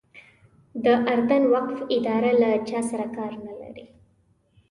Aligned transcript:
د 0.83 0.85
اردن 1.11 1.43
وقف 1.53 1.79
اداره 1.97 2.31
له 2.41 2.51
چا 2.69 2.79
سره 2.89 3.05
کار 3.17 3.31
نه 3.45 3.53
لري. 3.61 3.85